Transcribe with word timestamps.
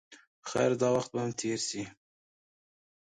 خیر 0.49 0.71
دا 0.81 0.89
وخت 0.95 1.09
به 1.13 1.19
هم 1.23 1.31
تېر 1.41 1.59
شي. 1.69 1.83